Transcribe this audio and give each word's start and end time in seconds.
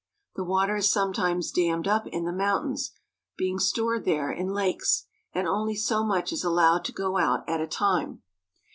The 0.35 0.43
water 0.43 0.77
is 0.77 0.91
sometimes 0.91 1.51
dammed 1.51 1.87
up 1.87 2.07
in 2.07 2.25
the 2.25 2.31
mountains, 2.33 2.93
being 3.37 3.59
stored 3.59 4.03
there 4.03 4.31
in 4.31 4.47
lakes, 4.47 5.05
and 5.31 5.47
only 5.47 5.75
so 5.75 6.03
much 6.03 6.33
is 6.33 6.43
allowed 6.43 6.83
to 6.85 6.91
go 6.91 7.19
out 7.19 7.47
at 7.47 7.61
a 7.61 7.67
time. 7.67 8.23